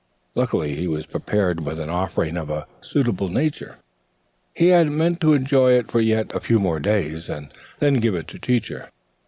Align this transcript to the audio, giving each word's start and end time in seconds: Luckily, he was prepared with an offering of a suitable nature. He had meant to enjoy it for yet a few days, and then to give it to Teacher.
Luckily, 0.33 0.75
he 0.75 0.87
was 0.87 1.05
prepared 1.05 1.63
with 1.63 1.79
an 1.79 1.91
offering 1.91 2.35
of 2.35 2.49
a 2.49 2.65
suitable 2.81 3.29
nature. 3.29 3.75
He 4.55 4.69
had 4.69 4.89
meant 4.89 5.21
to 5.21 5.33
enjoy 5.35 5.73
it 5.73 5.91
for 5.91 6.01
yet 6.01 6.33
a 6.33 6.39
few 6.39 6.59
days, 6.79 7.29
and 7.29 7.49
then 7.77 7.93
to 7.93 7.99
give 7.99 8.15
it 8.15 8.27
to 8.29 8.39
Teacher. 8.39 8.89